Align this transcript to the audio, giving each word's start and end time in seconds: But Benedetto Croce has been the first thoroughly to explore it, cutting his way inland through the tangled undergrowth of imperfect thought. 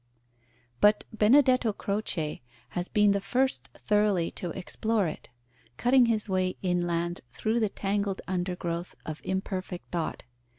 But 0.79 1.03
Benedetto 1.13 1.73
Croce 1.73 2.41
has 2.69 2.87
been 2.87 3.11
the 3.11 3.21
first 3.21 3.67
thoroughly 3.75 4.31
to 4.31 4.49
explore 4.49 5.05
it, 5.05 5.29
cutting 5.77 6.07
his 6.07 6.27
way 6.27 6.55
inland 6.63 7.21
through 7.29 7.59
the 7.59 7.69
tangled 7.69 8.19
undergrowth 8.27 8.95
of 9.05 9.21
imperfect 9.23 9.91
thought. 9.91 10.23